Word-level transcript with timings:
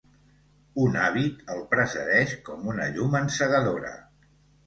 Un 0.83 0.95
hàbit 1.01 1.43
el 1.55 1.59
precedeix 1.73 2.33
com 2.47 2.65
una 2.73 2.87
llum 2.95 3.17
encegadora. 3.21 3.93